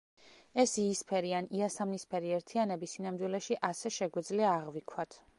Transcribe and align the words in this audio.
ეს 0.61 0.71
იისფერი 0.83 1.33
ან 1.39 1.49
იასამნისფერი 1.57 2.33
ერთიანები 2.37 2.89
სინამდვილეში 2.93 3.57
ასე 3.69 3.91
შეგვიძლია 3.99 4.55
აღვიქვათ. 4.63 5.19